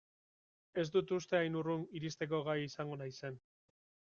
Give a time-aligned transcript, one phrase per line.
[0.83, 3.39] Ez dut uste hain urrun iristeko gai izango naizen.